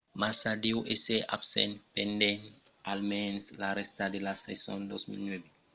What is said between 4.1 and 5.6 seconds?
de la sason 2009